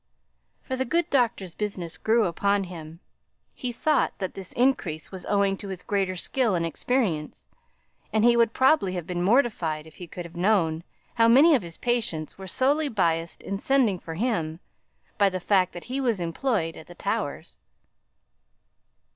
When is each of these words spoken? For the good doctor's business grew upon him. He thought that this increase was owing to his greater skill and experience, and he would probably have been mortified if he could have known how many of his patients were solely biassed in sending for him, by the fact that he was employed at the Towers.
For 0.63 0.75
the 0.75 0.83
good 0.83 1.11
doctor's 1.11 1.53
business 1.53 1.95
grew 1.95 2.23
upon 2.25 2.63
him. 2.63 3.01
He 3.53 3.71
thought 3.71 4.17
that 4.17 4.33
this 4.33 4.51
increase 4.53 5.11
was 5.11 5.27
owing 5.27 5.57
to 5.57 5.67
his 5.67 5.83
greater 5.83 6.15
skill 6.15 6.55
and 6.55 6.65
experience, 6.65 7.47
and 8.11 8.23
he 8.25 8.35
would 8.35 8.51
probably 8.51 8.93
have 8.95 9.05
been 9.05 9.21
mortified 9.21 9.85
if 9.85 9.97
he 9.97 10.07
could 10.07 10.25
have 10.25 10.35
known 10.35 10.83
how 11.13 11.27
many 11.27 11.53
of 11.53 11.61
his 11.61 11.77
patients 11.77 12.35
were 12.35 12.47
solely 12.47 12.89
biassed 12.89 13.43
in 13.43 13.59
sending 13.59 13.99
for 13.99 14.15
him, 14.15 14.59
by 15.19 15.29
the 15.29 15.39
fact 15.39 15.71
that 15.73 15.83
he 15.83 16.01
was 16.01 16.19
employed 16.19 16.75
at 16.75 16.87
the 16.87 16.95
Towers. 16.95 17.59